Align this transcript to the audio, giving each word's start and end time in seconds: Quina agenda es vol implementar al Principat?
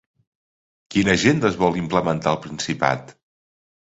Quina 0.95 1.13
agenda 1.19 1.51
es 1.51 1.59
vol 1.65 1.77
implementar 1.81 2.33
al 2.33 2.41
Principat? 2.47 3.13